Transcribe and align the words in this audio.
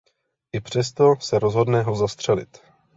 I 0.55 0.61
přesto 0.61 1.13
se 1.19 1.39
rozhodne 1.39 1.81
ho 1.83 1.95
zastřelit. 1.95 2.57